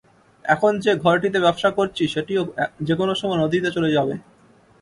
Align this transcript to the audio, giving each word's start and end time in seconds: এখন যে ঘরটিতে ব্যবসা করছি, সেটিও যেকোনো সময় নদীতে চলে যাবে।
এখন 0.45 0.71
যে 0.79 0.91
ঘরটিতে 1.03 1.37
ব্যবসা 1.39 1.69
করছি, 1.77 2.03
সেটিও 2.07 2.41
যেকোনো 2.87 3.13
সময় 3.15 3.39
নদীতে 3.43 3.69
চলে 3.71 3.89
যাবে। 3.91 4.13